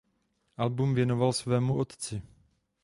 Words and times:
Album 0.57 0.95
věnoval 0.95 1.33
svému 1.33 1.75
otci. 1.77 2.21